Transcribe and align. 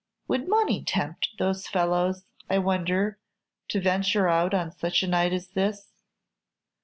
"Would 0.27 0.47
money 0.49 0.83
tempt 0.83 1.29
those 1.37 1.67
fellows, 1.67 2.23
I 2.49 2.57
wonder, 2.57 3.19
to 3.67 3.79
venture 3.79 4.27
out 4.27 4.51
on 4.51 4.71
such 4.71 5.03
a 5.03 5.07
night 5.07 5.31
as 5.31 5.49
this?" 5.49 5.89